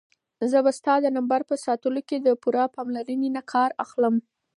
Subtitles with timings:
[0.51, 4.15] زه به ستا د نمبر په ساتلو کې د پوره پاملرنې نه کار اخلم.